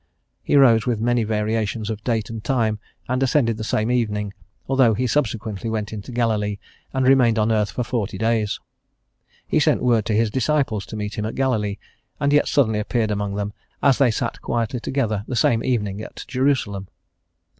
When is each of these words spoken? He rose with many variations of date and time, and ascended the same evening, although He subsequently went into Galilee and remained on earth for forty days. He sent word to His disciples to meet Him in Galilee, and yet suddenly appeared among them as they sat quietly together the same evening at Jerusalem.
He 0.41 0.55
rose 0.55 0.87
with 0.87 0.99
many 0.99 1.23
variations 1.23 1.91
of 1.91 2.03
date 2.03 2.31
and 2.31 2.43
time, 2.43 2.79
and 3.07 3.21
ascended 3.21 3.57
the 3.57 3.63
same 3.63 3.91
evening, 3.91 4.33
although 4.67 4.95
He 4.95 5.05
subsequently 5.05 5.69
went 5.69 5.93
into 5.93 6.11
Galilee 6.11 6.57
and 6.91 7.05
remained 7.07 7.37
on 7.37 7.51
earth 7.51 7.69
for 7.69 7.83
forty 7.83 8.17
days. 8.17 8.59
He 9.45 9.59
sent 9.59 9.83
word 9.83 10.07
to 10.07 10.15
His 10.15 10.31
disciples 10.31 10.87
to 10.87 10.95
meet 10.95 11.19
Him 11.19 11.25
in 11.25 11.35
Galilee, 11.35 11.77
and 12.19 12.33
yet 12.33 12.47
suddenly 12.47 12.79
appeared 12.79 13.11
among 13.11 13.35
them 13.35 13.53
as 13.83 13.99
they 13.99 14.09
sat 14.09 14.41
quietly 14.41 14.79
together 14.79 15.23
the 15.27 15.35
same 15.35 15.63
evening 15.63 16.01
at 16.01 16.25
Jerusalem. 16.27 16.87